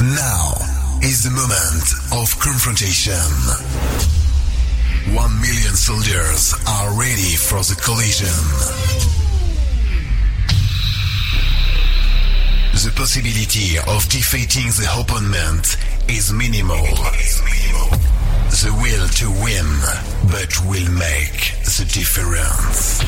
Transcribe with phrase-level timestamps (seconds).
[0.00, 0.54] Now
[1.02, 3.20] is the moment of confrontation.
[5.14, 8.32] One million soldiers are ready for the collision.
[12.72, 15.76] The possibility of defeating the opponent
[16.08, 16.80] is minimal.
[18.48, 19.68] The will to win,
[20.32, 23.04] but will make the difference.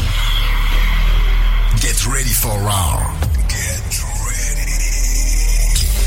[1.81, 3.32] Get ready for roar.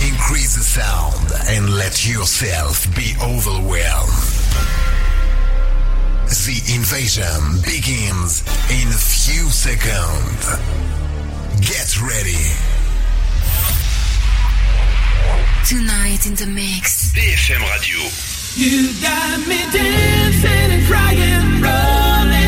[0.06, 0.18] Get ready.
[0.18, 4.12] Increase the sound and let yourself be overwhelmed.
[6.28, 10.46] The invasion begins in a few seconds.
[11.62, 12.46] Get ready.
[15.68, 17.12] Tonight in the mix.
[17.14, 18.10] DFM Radio.
[18.58, 22.45] You got me dancing and crying, rolling